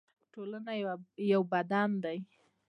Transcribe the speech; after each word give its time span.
ټولنه 0.33 0.71
یو 1.31 1.41
بدن 1.53 1.89
دی 2.03 2.17